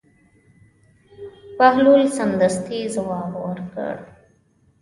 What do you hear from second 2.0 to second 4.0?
سمدستي ځواب ورکړ: